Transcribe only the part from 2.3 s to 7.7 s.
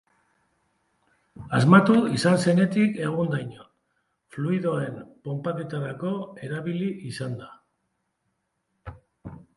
zenetik egundaino, fluidoen ponpaketarako erabili izan da.